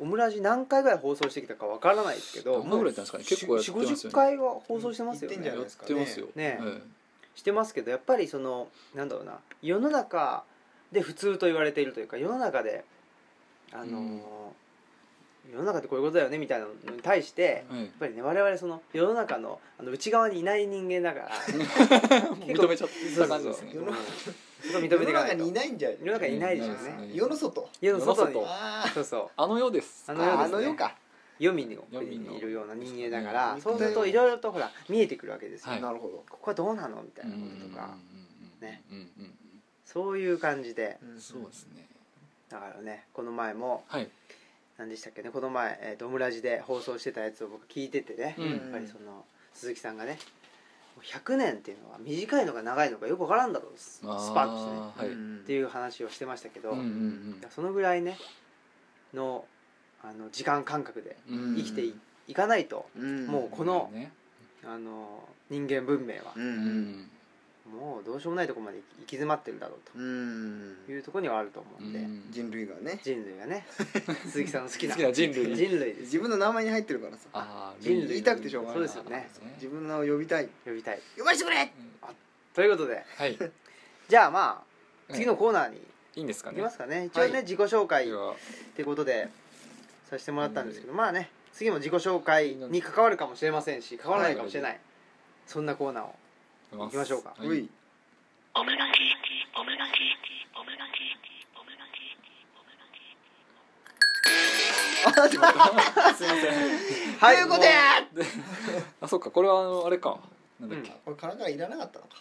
[0.00, 3.24] オムラジ何回ぐらい放送してきたかわからないですけど何回ぐらいやってますかね？
[3.24, 3.94] 結構やってますよね。
[3.94, 5.36] 4 5 0回は放送してますよね。
[5.36, 6.26] 言ってんじゃないやってますよ。
[6.34, 6.82] ねはい
[7.36, 10.44] してますけどやっぱりそのなんだろうな世の中
[10.92, 12.84] で普通と言われているというか世の中で
[13.72, 14.20] あのーうん
[15.52, 21.36] 世の中ってこういうことだよねみたいなのに対してはいやっぱりね我々その世の中のあの内側にいない人間だから
[22.46, 23.72] 認めちゃった感じですね。
[23.74, 24.34] 世のそうそう。
[24.34, 25.36] うんそこは認世めていかないと。
[25.36, 26.96] の中にいないんじゃ世の中にいないでしょうね。
[26.98, 27.14] うん。
[27.14, 27.68] 世の外。
[27.82, 28.34] 世の外に。
[28.34, 28.54] 世の外。
[28.54, 29.30] あそうそう。
[29.36, 30.04] あの世です。
[30.10, 30.44] あの世ですね。
[30.44, 30.96] あの世か。
[31.38, 35.82] 黄泉のいるような人間だかうらんそうするといろいろとほら見えてくるわけですよ、はい。
[35.82, 36.24] なるほど。
[36.30, 37.96] ここはどうなのみたいなこととか、
[38.60, 39.38] ねうんうんうん
[39.84, 41.86] そういう感じでうんそうですね
[42.48, 44.10] だからねこの前もはい
[44.78, 48.50] 何でしたっけねこの前、えー、とオムラジで放送してたやつを僕聞いててね、うん。
[48.50, 50.18] やっぱりその鈴木さんがね
[50.96, 55.08] もう100年っていうのは短いのか長いのかよく分からんだろうススパンとしてねあーはい。
[55.08, 58.16] うんっていう話をしてましたけど、うんうんそのぐらいね
[59.12, 59.44] の
[60.02, 61.56] あの時間感覚でうん。
[61.56, 61.94] 生きてい,、
[62.28, 63.26] いかないとうん。
[63.26, 64.12] もうこのね
[64.64, 66.32] あの人間文明は。
[66.34, 67.10] ううんん
[67.70, 70.76] もうどうしようもないところまで行き詰まってるだろううん。
[70.84, 72.24] というところにはあると思うんで、うん。
[72.30, 73.00] 人類がね。
[73.02, 73.66] 人類がね。
[74.28, 74.94] 鈴木さんの好きな。
[74.94, 75.56] 好きな人類。
[75.56, 76.00] 人類です。
[76.02, 77.26] 自分の名前に入ってるからさ。
[77.32, 78.76] あー人類言いたくてしょうがない。
[78.76, 79.30] そうですよね。
[79.56, 80.48] 自分の名を呼びたい。
[80.64, 81.00] 呼びたい。
[81.16, 81.62] 呼ばしてくれ。
[81.62, 81.94] うん
[82.54, 83.02] ということで。
[83.16, 83.36] はい。
[84.08, 84.64] じゃあま
[85.08, 85.78] あ次のコーナーに
[86.16, 86.58] いいんですかね。
[86.58, 87.06] 行きますかね。
[87.06, 88.12] 一応ね、はい自己紹介っ
[88.76, 89.28] てことで
[90.08, 94.78] させてもらったんですけど、まあね次も自己紹介に関わるかもしれませんし関わらないかもしれない、
[95.46, 96.14] そんなコーナーを
[96.76, 97.30] 行きましょうか。
[97.30, 97.68] はうい
[98.54, 98.92] オムラジ
[99.56, 99.92] オムラジ
[100.54, 100.92] オムラジ
[101.54, 101.86] オムラ
[105.26, 106.52] ジあすいません。
[107.18, 107.70] はいということや
[109.00, 110.18] あそっかこれはあのあれか。
[110.60, 112.16] なんだっけ、これ金からいらなかったのか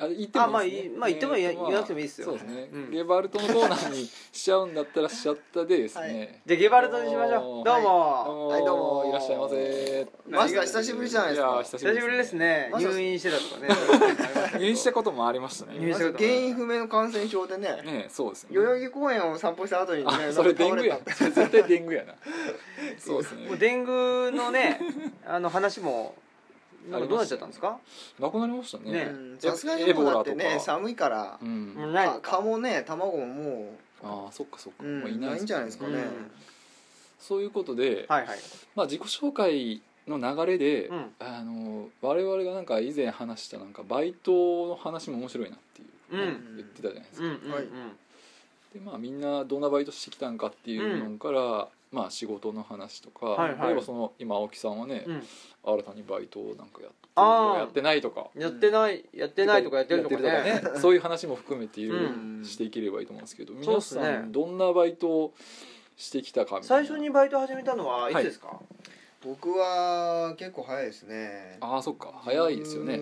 [0.00, 2.26] あ言ってもいいですねあまあいいまあ言っても言わなくてもいいですよ。
[2.28, 2.90] そうですね、うん。
[2.92, 7.64] ゲバルトのコーナーにしちゃうんだったらしちゃったでですね、じゃあゲバルトにしましょう。
[7.64, 8.64] どうも、どうも,、はい。
[8.64, 9.10] どうも。
[9.10, 10.06] いらっしゃいませ。
[10.28, 11.48] マスター久しぶりじゃないですか。
[11.48, 12.70] いや久しぶり久しぶりですね。
[12.78, 13.68] 入院してたとかね。
[14.60, 15.78] 入院したこともありましたね。
[15.80, 17.82] 入院した原因不明の感染症でね。
[17.84, 18.50] ねそうですね。
[18.54, 22.14] 代々木公園を散歩した後にねあそれデングやそれ絶対デングやな。
[22.98, 23.48] そうですね。
[23.48, 24.80] もうデングのね
[25.26, 26.14] あの話も
[26.90, 27.78] なんかどうなっちゃったんですか？
[28.18, 29.12] なくなりましたね。
[29.38, 31.38] さすがにもうだってね寒いから。
[31.40, 31.92] うん。
[31.92, 32.20] ないのか。
[32.20, 36.04] か蚊もね卵ももああそっかそっか、う、うんまあ、いないんじゃないですかね、
[37.18, 38.38] そういうことで、はいはい。
[38.74, 41.14] まあ、自己紹介の流れで、うん。
[41.18, 46.56] あの我々がなんか以前話したなんかバイトの話も面白いなっていう、うん。
[46.56, 47.52] 言ってたじゃないですか、うんうんうん。
[47.52, 47.64] はい
[48.74, 53.66] でまあみんなどんなバイトしてきたんかっていうのから、まあ仕事の話とか、はいはい。
[53.68, 55.22] 例えばその今青木さんはね、うん。
[55.64, 57.52] 新たにバイトをなんかやってるとあー。
[57.54, 58.26] かやってないとか。
[58.36, 60.28] やってないやってないとかやってるとかね。
[60.28, 60.80] やってるとかね。
[60.80, 62.08] そういう話も含めていろいろう
[62.40, 62.44] ん。
[62.44, 64.02] していければいいと思うんですけど、そう皆っすね。
[64.02, 65.34] さんどんなバイトを
[65.96, 66.86] してきたかみたいな。
[66.86, 68.14] 最初にバイト始めたのはい。
[68.14, 68.60] つですか、
[69.22, 71.58] 僕は結構早いですね。
[71.60, 72.12] ああそっか。
[72.22, 73.00] 早いですよね。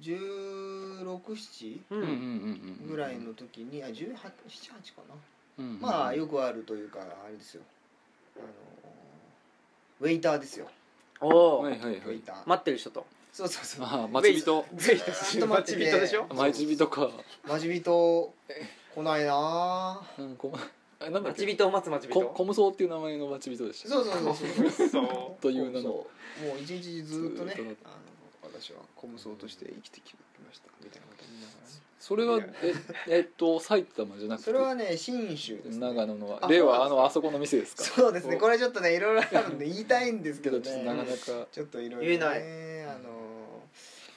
[0.00, 7.62] 1617ううんうんうんうんぐらいの時にあ1878かなうんうんまあよくあるというかあれですよ。
[8.36, 8.46] あの
[10.00, 10.68] ウェイターですよ。
[11.20, 11.94] おお、はいはいはい。
[11.94, 12.36] ウェイター。
[12.46, 13.06] 待ってる人と。
[13.32, 13.86] そうそうそう。
[13.86, 14.66] ああ待ち人。
[14.74, 15.46] ぜひずっと。
[15.46, 16.26] 待ち人でしょ？
[16.34, 17.10] 待ち人か。
[17.48, 18.34] 待ち人。
[18.94, 21.46] 来ないなうんこ待ちあなんだっけ？
[21.46, 23.88] 人を待つ待ちこ人コムソーっていう名前の待ち人でした。
[23.88, 24.88] そうそうそうそう。
[24.88, 27.70] そという名のそうもう一日ずっとねずっと。
[27.84, 30.68] あの私はコムソーとして生きてきました。
[30.82, 31.65] みたいなこと言いながら
[32.06, 32.74] それはえ
[33.08, 34.44] えっと埼玉じゃなくて？
[34.44, 37.82] それはね信州です、ね、長野のあ例はあのあそこの店ですか？
[37.82, 38.36] そうですね。
[38.36, 41.46] これちょっとねいろいろあるんで言いたいんですけどけどちょっとなかねなか。
[41.50, 42.40] ちょっといろいろ言えない。
[42.42, 42.92] ねあ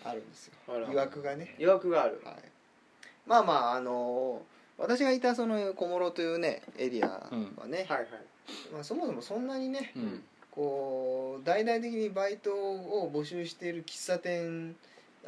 [0.05, 0.53] のあるんですよ。
[0.87, 1.55] 疑惑がね。
[1.57, 2.21] う曰くがある。
[2.23, 2.35] はい。
[3.25, 4.43] まあまああの
[4.77, 7.31] 私がいたその小諸というねエリアは
[7.67, 8.07] ね、はいはい。
[8.71, 10.23] まあ、そもそもそんなにねうん。
[10.51, 14.75] こう大々的にバイトを募集している喫茶店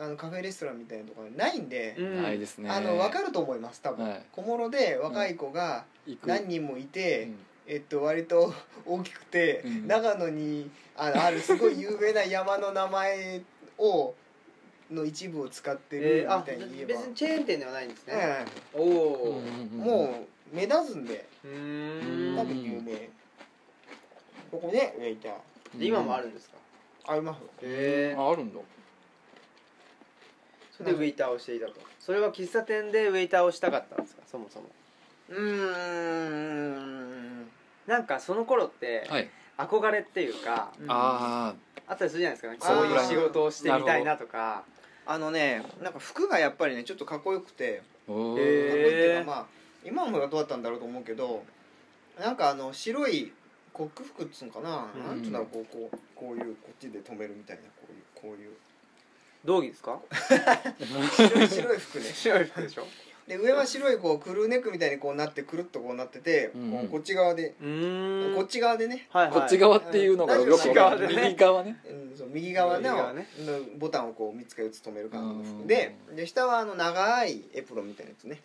[0.02, 2.24] あのカフェレストランみたいなところないんで、うん。
[2.24, 2.68] ないですね。
[2.70, 4.22] あの分かると思います多分、はい。
[4.32, 6.28] 小諸で若い子が行く。
[6.28, 7.36] 何人もいて、うん。
[7.68, 8.52] えっと、割と
[8.86, 9.88] 大きくて、うん。
[9.88, 13.42] 長野にああるすごい有名な山の名前
[13.78, 14.16] を
[14.90, 18.14] の一部を使ってるみえーあたいに言えば、別にチェーン店ではないんですね。
[18.16, 19.44] えおお。
[19.46, 20.16] えも
[20.52, 21.28] う目立つんで。
[21.48, 22.36] ん。
[22.36, 23.08] 多分有名。
[24.50, 26.58] ここねウェイターで今もあるんですか？
[27.08, 28.60] ありますへえああるんだ
[30.82, 31.74] でウェイターをしていたと。
[32.00, 34.22] それは喫茶店でウェイターをしたかったんですか？
[34.26, 34.66] そもそも。
[35.30, 35.38] うー
[36.80, 37.50] ん。
[37.88, 39.30] なんかその頃ってはい。
[39.58, 40.88] 憧れっていうかうん。
[40.90, 41.54] あ
[41.88, 42.72] あったりするじゃないですか。
[42.74, 44.64] あーそういう仕事をしてみたいなとか。
[45.04, 49.46] あのねなんか服がやっぱりねちょっとかっこよくてあおへかっこいいっていうへーかまあ
[49.84, 51.44] 今もどうだったんだろうと思うけど
[52.20, 53.34] なんかあの白い
[53.74, 55.04] コック服っつうのかな、うん。
[55.04, 58.52] なんつうんだろうこうこうこういうこっちで止めるみたいなこういうこういう
[59.46, 60.00] 道着ですか？
[61.16, 62.06] 白い白い服ね。
[62.06, 62.84] 白い服でしょ？
[63.28, 66.72] で上は白いこうクルーネックみたいにこうなってくるっとこうなってて、うん。
[66.72, 68.36] こうこっち側で、うーん。
[68.36, 69.34] こっち側でね、はいはい。
[69.34, 70.58] こっち側っていうのがよくね
[71.24, 71.80] 右側ね。
[71.90, 73.28] うん、そう右側の右側ね。
[73.40, 75.60] のボタンをこう3つか4つ止める感じのうん。
[75.60, 78.42] 服でで下はあの長いエプロンみたいなやつね。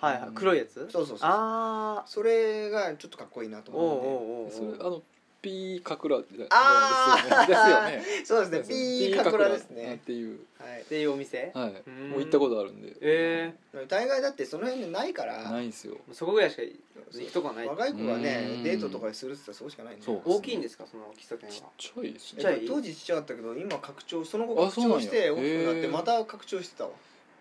[0.00, 0.30] はいはい。
[0.34, 0.88] 黒いやつ？
[0.90, 4.08] そうそうそうあそれがちょっとかっこいいなと思うんで。
[4.08, 4.50] おうおう。
[4.50, 5.02] それあの
[5.42, 6.46] ピーカクラですよね。
[6.50, 7.46] あー。
[7.46, 8.02] ですよね。
[8.24, 8.74] そうですね。
[8.76, 10.40] ピーカクラですっねていう。
[10.58, 10.82] はい。
[10.82, 11.50] っていうお店？
[11.54, 11.82] はい。
[11.86, 12.10] うん。
[12.10, 12.94] もう行ったことあるんで。
[13.00, 13.54] え
[13.88, 15.50] 大概だってその辺でないから。
[15.50, 15.96] ないんですよ。
[16.10, 17.66] えそこぐらいしか行くとこはない。
[17.66, 18.62] 若い子がねうん。
[18.62, 22.42] デートとかでするって言ったらそこしかないそう大きいんですかその喫茶店ちっはちゃいですね。
[22.68, 26.90] 当時ちっちゃかったけど今拡張その後拡張して大きくなってまた拡張してたわ。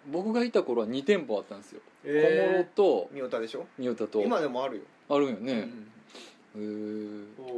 [0.10, 1.82] 僕がいた頃は2店舗あったんですよ。
[2.06, 3.66] 小え諸と三代でしょ？
[3.78, 4.22] 三田と。
[4.22, 4.84] 今でもあるよ。
[5.10, 5.68] あるんよね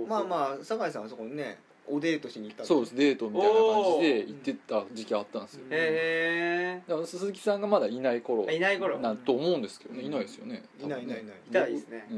[0.07, 5.61] まあまあ酒井さんはそこにねおデートしに行ったんそうですデートみたいな感じで行ってた時期あったんですよ。
[5.71, 8.99] へだから鈴木さんがまだいない頃えいない頃。
[8.99, 11.35] なと思うんですけどねいないですよねいないいないいない。
[11.49, 12.07] いたらいいですね。
[12.11, 12.17] うん。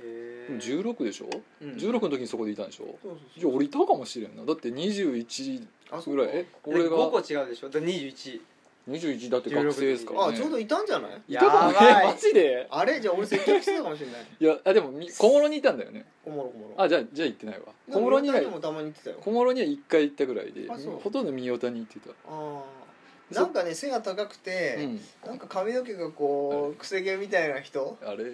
[0.00, 1.28] へでも16でしょ？
[1.62, 1.70] うん。
[1.74, 2.98] 16の時にそこでいたんでしょ？
[3.38, 4.44] じゃあ俺いたかもしれんな。
[4.44, 6.22] だって21そうあそうか。
[6.22, 6.36] ぐらい。
[6.40, 7.68] え俺俺が5個違うでしょ？
[7.68, 8.40] だから21
[8.88, 10.34] 21だって学生ですからね。
[10.34, 11.20] あちょうどいたんじゃない？
[11.28, 11.34] い。
[11.34, 12.66] たかもやばいえマジで？
[12.70, 13.00] あれ？
[13.00, 14.26] じゃあ俺接客してたかもしれない。
[14.38, 16.04] いやあでもみ小諸にいたんだよね。
[16.24, 16.82] 小諸小諸。
[16.82, 17.64] あじゃあじゃあ行ってないわ。
[17.90, 19.16] 小諸にはもたまに行ってたよ。
[19.20, 21.00] 小諸には1回行ったぐらいであそう。
[21.02, 22.10] ほとんど三代田に行ってた。
[22.10, 22.62] ああ
[23.34, 25.00] なんかね背が高くて、うん。
[25.30, 28.24] なんか髪の毛がこうくせ毛みたいな人あれ？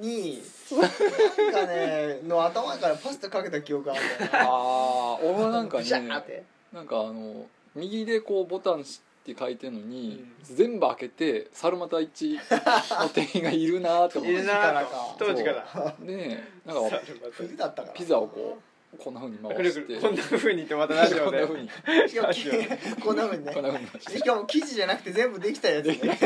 [0.00, 0.40] に
[0.72, 4.38] なんかねの頭からパスタかけた記憶があるんだよな。
[4.40, 6.42] ああ俺はなんかブシャねーって。
[6.72, 8.84] なんかあの右でこうボタン
[9.32, 14.82] って書いてるのに、全部開けて猿股一の店員がいるなと思っているな
[15.18, 17.00] 当時からでなんか
[17.32, 19.82] 冬だったからピザをこうこんなふうに回して。
[19.82, 21.24] くるこんな風に言ってまたラジオで。
[21.24, 22.08] こんなふうに。
[22.08, 23.52] しかもきこんなふうにね。
[23.54, 26.18] こんなふうに回しかも生地じゃなくて全部できたやつね。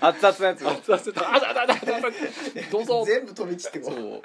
[0.00, 0.70] 熱々のやつを。
[0.70, 2.10] 熱々であだだだだだ
[2.70, 4.02] どうぞ全部飛び散ってこそう。
[4.02, 4.22] う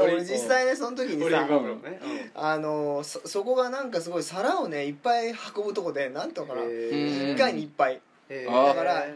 [0.00, 2.00] 俺実際ねその時にさブ油をね。
[2.34, 6.62] あのそそこがなんかすごい皿をねいっぱい運ぶとこでなんとかな。
[6.62, 7.34] へー。
[7.34, 8.00] 1回にいっぱい
[8.32, 9.06] えだから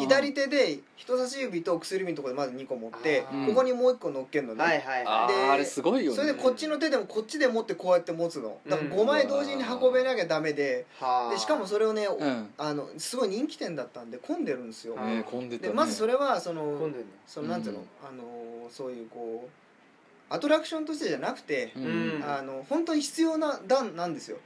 [0.00, 5.60] 左手で人差し指と薬指のところでまず2個持ってここにもう1個乗っけんのね、はいはいあは
[6.00, 6.16] いよね。
[6.16, 8.58] それでこっちの手でもこっちで持ってこうやって持つの。
[8.68, 10.86] だからうん5枚同時に運べなきゃダメで。
[11.30, 12.50] でしかもそれをね、うん。
[12.58, 14.96] あのすごい人気店だったんで混んでるんですよ。
[15.30, 16.90] 混んでまずそれはその
[17.26, 17.86] そのなんていうの、うん。
[18.08, 19.63] あのそういうこう
[20.34, 22.20] アトラクションとしてじゃなくて、ううん。
[22.20, 24.38] んあの本当に必要な段なんですよ。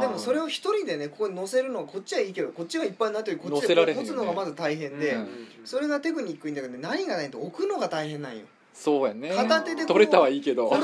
[0.00, 5.28] でもそれを一人でねここに乗せるのはこっちはいいけどこっちがいっぱいになってるこっち乗せで持つのがまず大変で、うん。
[5.64, 8.44] それがテクニックいいんだけど何がないと置くのが大変なんよ。
[8.74, 9.30] そうやね。
[9.34, 10.68] 片手で取れたはいいけど。
[10.68, 10.76] こ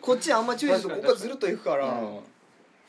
[0.00, 2.18] こっちあんま注意するとここがずるっといくから、うん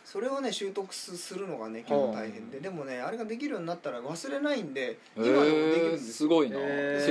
[0.06, 2.60] それをね習得すするのがね結構大変で。
[2.60, 6.58] でもねあれができるようになったら忘れないんでへ今でもできるんーですすごいな。
[6.58, 6.62] そ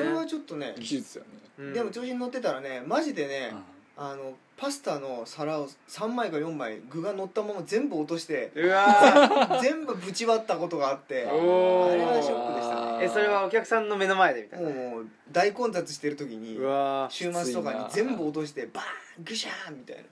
[0.01, 1.31] れはちょっとね技術やね。
[1.59, 1.73] うん。
[1.75, 3.53] でも調子に乗ってたらねマジでね
[3.97, 12.75] あのパスタの皿を3枚か4枚具が乗ったまま全部落としてうわ 全部ぶち割ったことがあってあれはショックでした。
[12.75, 17.13] ねーえそれはお客さんの目の前でみたいなもう大混雑してる時にうわー。
[17.13, 20.03] 週末とかに全部落としてバーングシャーンみたいな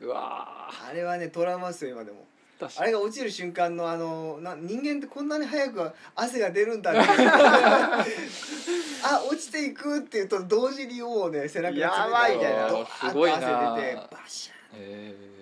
[0.00, 2.26] うわあれはねトラウマですよ今でも。
[2.76, 7.00] あれが落ちる瞬間のあのな人間ってこんなに早く汗が出るんだって。
[9.04, 12.68] あ落ちていくっていうと同時にもうね背中がやばいみたいな。
[12.86, 15.37] すごい汗出てバシャえー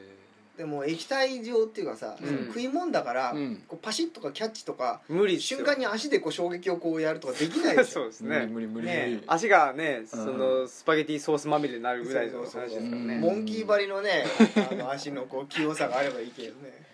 [0.57, 2.47] でも液体状っていうかさ、うん。
[2.47, 3.63] 食い物だから、うん。
[3.69, 5.59] こうパシッとかキャッチとか無理っすよ。
[5.59, 7.93] 瞬間に足でこう衝撃をこうやるとかできないでしょ。
[8.01, 9.25] そうですー、無理ね無理無理無ね理。
[9.27, 13.07] 足がねそのスパゲティソースまみれになるぐらいの話ですからうん。
[13.07, 14.25] ねモンキー張りのね
[14.71, 16.85] あの足のこう器用さがあればいいけどね。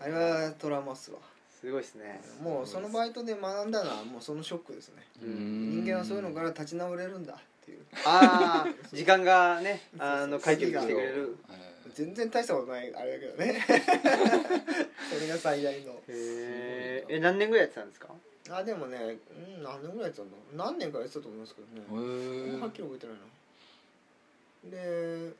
[0.00, 1.18] あれはトラウマっすわ。
[1.60, 2.20] すごいですね。
[2.42, 5.02] もうそのバイトで学んだのはもうそのショックですね。
[5.22, 5.84] うん。
[5.84, 7.80] 人間はそういうのから立ち直れるんだっていう。
[8.06, 11.36] ああ時間がね あの解決してくれる。
[11.50, 13.64] え全然大したことないあれだけどね。
[15.12, 16.00] それが最大の。
[16.08, 17.14] へー。
[17.16, 18.08] え何年ぐらいやってたんですか？
[18.50, 18.98] あでもね、
[19.56, 22.60] うん、何年ぐらいやってたんだ何年かやってたと思いますけどね。
[22.60, 23.20] はっきり覚えてないな。
[24.70, 25.32] で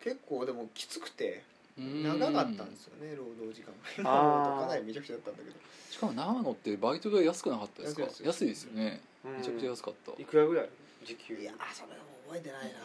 [0.00, 1.42] 結構でもきつくて
[1.76, 3.72] 長かったんですよね労働時間。
[3.72, 5.56] が今思うとかなりめちゃくちゃだったんだけど。
[5.90, 9.00] しかも長野ってバイト代安くなかったですか安いです安いですよね。
[9.24, 10.22] うんめちゃくちゃ安かった。
[10.22, 10.68] いくらぐらい
[11.04, 11.34] 時給？
[11.36, 11.94] いやーそれも
[12.28, 12.78] 覚えてないな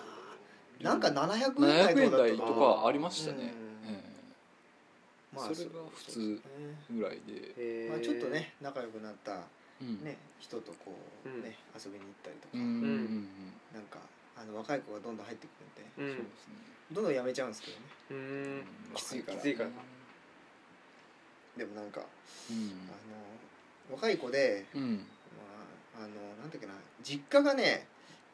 [0.84, 3.94] なんか700円台700円台とかだったとかありましたね、うん。
[3.94, 5.36] ええ。
[5.36, 6.42] まあそれが普通
[6.92, 9.48] ぐらいで、まあ、ちょっとね仲良くなった、
[9.82, 10.04] うん。
[10.04, 10.94] ね、人とこ
[11.26, 11.44] う、うん。
[11.44, 13.28] ね遊びに行ったりとか、うんうんうん
[13.74, 14.00] なんか
[14.36, 15.52] あの若い子がどんどん入ってく
[16.00, 16.14] るんで。
[16.14, 16.18] うん。
[16.18, 16.54] そうですね。
[16.92, 17.84] どんどん辞めちゃうんですけどね。
[18.10, 18.96] うーん。
[18.96, 19.38] きついから。
[19.38, 19.70] きついから。
[21.58, 22.02] でもなんか
[22.50, 22.72] うん。
[22.90, 22.96] あ
[23.92, 25.06] の若い子で、うん。
[25.96, 26.08] まあ、あの
[26.42, 27.88] なんだっけな実家がね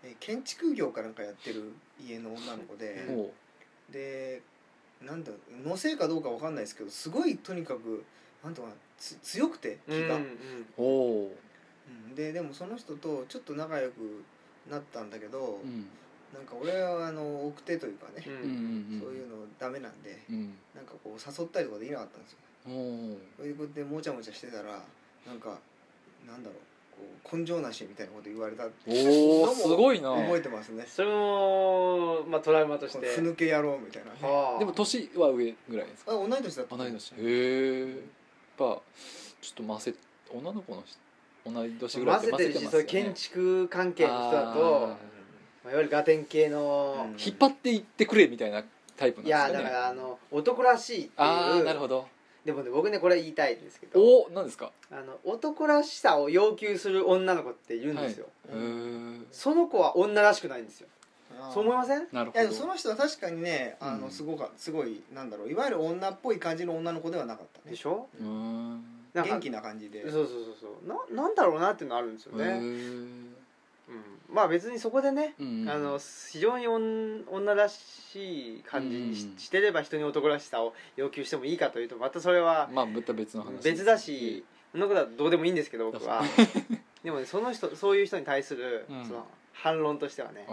[0.04, 3.06] え建築業かなんかやってる家の女の子で、
[3.92, 4.42] で
[5.02, 5.32] なんだ
[5.66, 8.04] のせいかどうかわかんないですけどすごいとにかく
[8.44, 8.70] なんとか
[9.22, 14.24] 強くて気が、うんうんででもその人とちょっと仲良く
[14.70, 15.86] なったんだけど、うん。
[16.34, 18.34] なんか俺はあの奥手というかねう、ん。
[18.34, 18.40] うん
[18.94, 20.54] うんそういうのダメなんでうん。
[20.76, 22.38] なんかこう誘ったりとかできなかったんですよ。
[23.38, 24.84] それでこうやってもちゃもちゃしてたら
[25.26, 25.60] なんか
[26.28, 26.77] なんだろうこう
[27.30, 30.12] 根性なしみたいなこと言われたっておおすごいな。
[30.16, 30.86] 覚えてますね。
[30.88, 33.06] それもまあトラウマとして。
[33.08, 34.18] ふぬけ野郎みたいなね。
[34.22, 34.60] はあ。
[34.60, 36.14] でも年は上ぐらいですか？
[36.14, 36.78] あ同い年だった。
[36.78, 38.00] 同い年へえやっ
[38.58, 38.82] ぱちょ
[39.52, 39.94] っと混ぜ
[40.34, 40.98] 女の子の人
[41.52, 44.98] 同い年ぐらいって混ぜてるしそういう建築関係の人だと
[45.64, 48.64] まあいわゆるガテン系の、うん引っ張っていってくれみたいな
[48.96, 49.54] タイプなんいですかね。
[49.54, 52.08] やだからあの男らしいっていうああなるほど
[52.48, 54.72] でもね僕ねこれ言いたいんですけどおお何ですか？
[54.90, 60.88] あの男らしさを要求する女の子っているんですよ、へえその子は女らしくないんですよ。
[61.54, 62.08] そう思いません？
[62.14, 62.42] なるほど。
[62.42, 67.72] いやその人は確かにねあのうんすごかすごいなんだろういわゆる女っぽい感じの女の子ではなかったね。
[67.72, 68.08] でしょ？
[68.20, 68.84] うーん。
[69.14, 70.10] 元気な感じで。
[70.10, 71.16] そうそうそうそう。
[71.16, 73.34] ななんだろうなっていうのあるんですよへね、えうん、
[74.38, 75.98] まあ別にそこでね、うんあの
[76.32, 86.22] 非常に女女らしい感じにし,、うんしてれば人に男らしさを要求してもいいかというとまたそれはまあ別の話別だしそんなことはどうでもいいんですけど僕は。
[87.04, 89.06] でもねその人そういう人に対するうん。
[89.06, 90.46] その反論としてはね、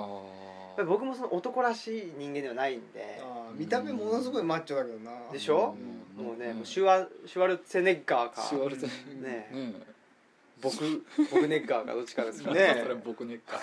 [0.87, 3.21] 僕もその男らしい人間ではないんで。
[3.55, 5.11] 見た目ものすごいマッチョだけどな。
[5.31, 5.77] でしょ？
[6.19, 6.25] うん。
[6.25, 8.41] もうね、うんもうシュワシュワルツェネッガーか。
[8.41, 9.75] シュワルツェねね
[10.65, 13.61] 僕僕ネッガーかどっちかですかえね それ僕ねっか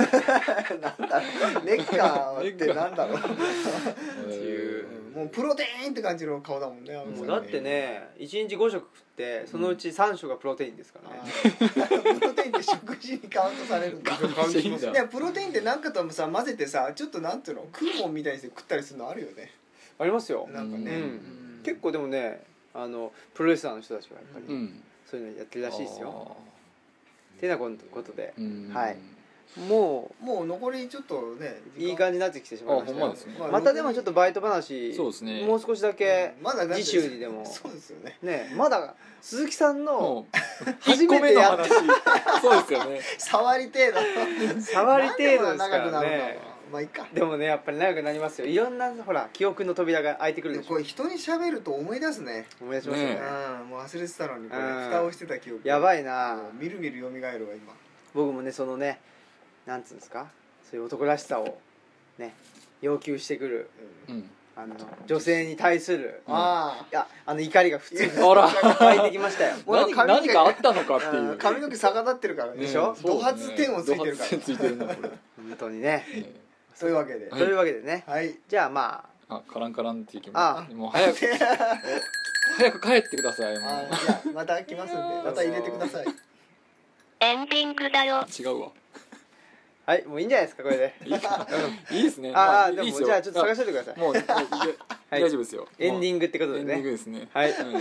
[0.80, 1.66] なんだろう。
[1.66, 3.18] ネッカーってなんだろう。
[3.18, 3.22] っ
[4.28, 12.14] ていううんもうプロテインって感じの顔だもんねもうだってね1日5食食ってそのうち3食がプロテインですからあね、ー。
[12.20, 14.16] プロテインって食事にカウントされるんだ。
[14.16, 14.24] プ
[15.20, 19.52] ロテインって何かともさ混ぜてさちょっとなんていうの食うもんみたいにして食ったりするのあるよね。
[20.00, 20.48] ありますよ。
[20.52, 21.62] なんかね、うん。
[21.64, 22.42] 結構でもね
[22.74, 24.84] あのプロレスラーの人たちはやっぱりうん。
[25.06, 26.38] そういうのやってるらしいですよ
[27.42, 27.68] てなこ
[28.04, 28.34] とで。
[28.38, 28.72] うん。
[28.74, 28.98] はい。
[29.60, 33.00] ももう残りちょっとねういい感じになってきてしまいました。
[33.00, 33.52] よあほんまね。
[33.52, 35.46] またでもちょっとバイト話そうですね。
[35.46, 37.44] もう少しだけまだ次週にでも。
[37.46, 38.18] そうですよね。
[38.22, 40.26] ねまだ鈴木さんの
[40.80, 42.42] 初1個めてやっ目の話。
[42.42, 43.02] そうですよね。
[43.20, 44.62] 触り程度。
[44.62, 46.40] 触り程度ですからね。
[46.48, 47.08] うまあいいか。
[47.14, 48.48] でもねやっぱり長くなりますよ。
[48.48, 50.70] いろんなほら記憶の扉が開いてくるでしょ。
[50.70, 52.48] これ人に喋ると思い出すね。
[52.62, 53.16] 思い出しますよね。
[53.16, 53.22] ね
[53.62, 54.86] うんもう忘れてたのにこれうん。
[54.88, 55.68] 蓋をしてた記憶。
[55.68, 57.74] やばいいなみるみる蘇るわ今。
[58.14, 59.00] 僕もねそのね
[59.66, 60.28] なんつうんですか？
[60.70, 61.58] そういう男らしさを
[62.18, 62.34] ね
[62.82, 63.70] 要求してくる
[64.10, 64.30] うん。
[64.54, 64.76] あの
[65.08, 68.06] 女性に対するあいやあの怒りが普通。
[68.06, 68.48] に あら。
[68.50, 69.56] 湧いてきましたよ。
[69.66, 71.32] 何俺髪の毛何かあったのかっていう。
[71.34, 72.58] あ髪の毛逆立ってるからね。
[72.58, 72.94] でしょ？
[72.94, 74.30] そうド発点をついてるから。
[74.30, 75.10] ド発点ついてるなこれ。
[75.42, 76.06] 本当にね。
[76.14, 76.41] ね
[76.82, 77.28] というわけで。
[77.28, 78.04] というわけでね。
[78.08, 78.34] はい。
[78.50, 79.42] じゃあまあ。
[79.48, 80.68] カランカランっていう気もあ。
[80.74, 81.20] もう早く。
[82.58, 86.06] 早く帰ってくださいもあうじゃあまた来ますんでまた入れてください。
[87.20, 88.26] エンディングだよ。
[88.38, 88.72] 違うわ。
[89.86, 90.96] あはいもういいんじゃないですかこれで。
[91.06, 91.48] いいか
[91.92, 92.34] いいですね。
[92.34, 93.02] ああでいいっすよ。
[93.02, 94.00] もじゃあちょっと探しててください。
[94.00, 95.22] もうもういやはい。
[95.22, 95.68] 大丈夫ですよ。
[95.78, 97.30] エンディングってことでエンディングねですね。
[97.32, 97.52] はい。
[97.52, 97.74] うん。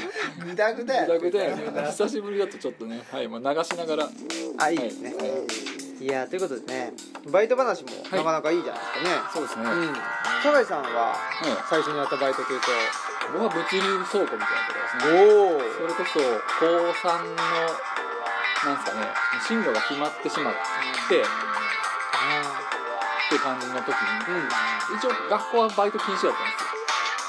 [0.50, 3.02] グダグダやだけで久しぶりだとちょっとね。
[3.10, 4.08] はいもう流しながら。
[4.58, 5.14] あいいですね。
[5.14, 6.92] はいいやということでね
[7.28, 9.20] バイト話もなかなかいいじゃないですかね。
[9.36, 9.68] そうですね。
[9.68, 9.94] うん。
[10.40, 11.12] 酒井さんは
[11.44, 12.72] うん最初にやったバイトというと。
[13.36, 15.20] 僕は物流倉庫みたいなところですね。
[15.20, 16.16] おおそれこそ
[16.56, 16.64] 高
[17.04, 19.12] 3のなんですかね
[19.46, 20.54] 進路が決まってしまっ
[21.08, 21.28] てっ
[23.30, 23.92] て感じの時に
[24.24, 24.48] うん。
[24.96, 26.80] 一応学校はバイト禁止だったんですよ。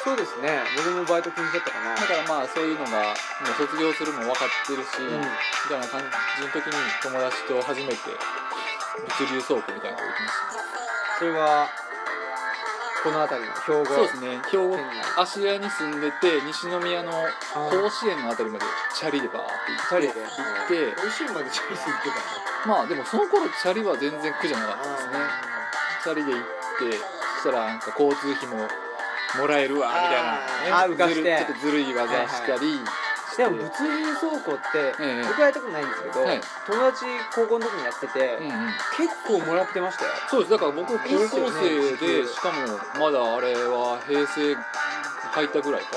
[0.01, 0.63] そうですね。
[0.79, 1.93] 僕もバイト禁止だったかな。
[1.93, 5.19] だからまあそういうのがもう卒業するの分かってるし、うん。
[5.19, 5.27] み
[5.69, 7.99] たいな感じの時に友達と初めて
[8.99, 10.62] 物流倉庫みたいなのができまし
[11.19, 11.69] それは
[13.04, 14.38] この辺りの兵庫たそうですね。
[14.51, 14.77] 兵庫
[15.17, 19.58] 芦屋に住んでて西宮の甲子園の辺りまでチャリでバーって
[19.89, 20.13] チャリで。
[20.13, 22.10] 行って美味しいまでチャリス行って
[22.62, 25.13] たまあでもその頃チャリは全然苦じゃなかったですね。
[26.04, 26.97] チャリで行って
[27.41, 28.67] そしたらなんか交通費も
[29.39, 32.86] もらえるわみたいな、ね、ちょっとずるい技したりして、
[33.38, 35.24] でも物流倉庫ってええ。
[35.24, 36.41] 僕はやったことないんですけど、はい。
[36.67, 38.52] 友達高校の時にやってて、うんうん。
[38.98, 40.12] 結構もらってましたよ。
[40.30, 40.52] そうです。
[40.52, 41.60] だから僕高校ですよね。
[41.98, 42.58] 生でしかも
[43.00, 45.88] まだあれは平成入ったぐらいか、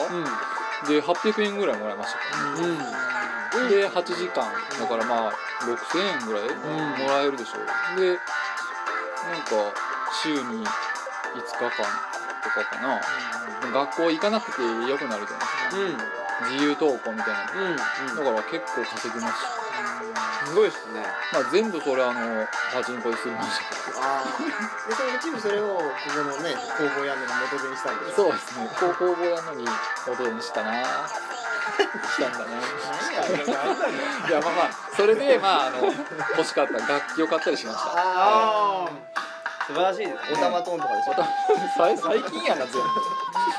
[0.86, 2.18] うで800円ぐらいもらいました。
[2.18, 3.68] からね、んうん。
[3.68, 4.46] で8時間。
[4.78, 5.32] だからまあ
[5.64, 7.58] 6000円ぐらいんもらえるでしょ
[7.96, 9.74] う、でなんか
[10.22, 11.70] 週に5日間
[12.42, 13.00] とかかな、
[13.72, 16.14] 学校行かなくてよくなるじゃないですか。
[16.18, 17.52] うん自由登校みたいな。
[17.54, 17.76] うんうん。
[17.76, 17.82] だ
[18.24, 21.00] から結構稼ぎましたすごいっすね。
[21.32, 24.26] まあ全部それあのパチンコで済みましたああ
[24.88, 28.68] でそのうちにそれをここのね工房屋根の元手にしたんでそうですね。
[28.78, 29.64] 高校坊やのに
[30.06, 30.84] 元にしたな。
[30.84, 32.44] したんだね
[34.28, 35.86] いやまあまあそれでまああの
[36.36, 37.84] 欲しかった楽器を買ったりしました。
[37.96, 38.88] ああ
[39.66, 40.18] 素晴らしいですね。
[40.34, 41.14] おたまトンとかでしょ？
[41.78, 42.88] 最最近やな全部。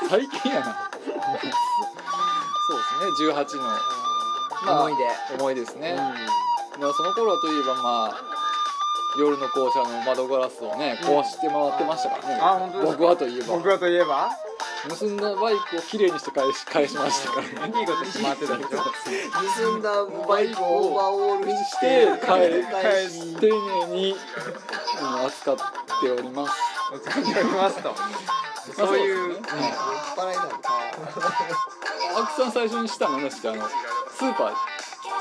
[0.08, 0.88] 最近やな
[2.98, 3.62] ね18の。
[3.62, 3.78] ま
[4.66, 5.34] あ思い出。
[5.34, 5.98] 思い出ですね、うん。
[6.82, 8.20] まあその頃といえばまあ
[9.18, 12.98] 夜の校舎の窓ガラスをね壊して回ってましたからね、あ本当ですか？
[12.98, 13.46] 僕はといえば。
[13.56, 14.30] 僕はといえば？
[14.88, 17.80] 盗んだバイクをきれいにして返し 返しましたからね。
[17.80, 18.78] いいことして回ってたでしょ？
[19.64, 24.16] 盗んだバイクをオーバーオールししてて返返し丁寧に
[25.00, 26.52] うん扱っております。
[26.92, 27.94] お疲れ様ますと
[28.74, 34.54] そういうう酔っ払いなんだうん青木さん最初にしたのねしてあのスーパー。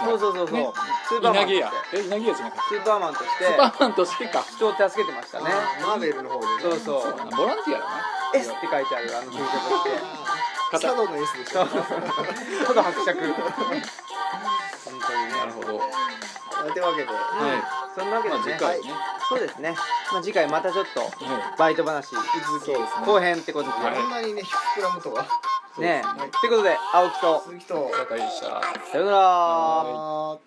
[0.06, 0.68] そうそうそうそう、ね
[1.08, 3.46] スーパーマンとしてえ稲毛屋じゃなかっスーパーマンとして。
[3.46, 4.44] たスーパーマンとしてか。
[4.44, 5.46] 人を助けてましたね。
[5.82, 6.52] マーベルの方でね。
[6.62, 7.14] そうそう。
[7.38, 8.04] ボランティアだな。
[8.36, 9.90] S って書いてあるあの T シャツを着て
[10.72, 11.66] 佐渡の S でしょ。
[12.68, 15.32] ただ伯爵本当にね。
[15.40, 15.78] なるほど。
[15.78, 15.86] は
[16.74, 17.08] というわけで。
[17.08, 17.10] い。
[17.96, 18.94] そんなわけでまあね、次回ね。
[19.30, 19.76] そうですね、
[20.12, 22.24] まあ、次回またちょっとはバイト話いそう
[22.60, 23.06] ですね。
[23.06, 23.96] 後編ってことで、はい。
[23.96, 24.42] こんなにね
[24.78, 25.24] 膨らむとは。
[25.24, 25.28] ね
[25.76, 26.32] そうですね。
[26.42, 28.62] ということで青木と鈴木と酒井でした。
[28.92, 30.45] さよなら